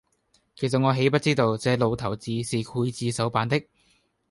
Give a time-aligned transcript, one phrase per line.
[0.55, 3.61] 其實我豈不知道這老頭子是劊子手扮的！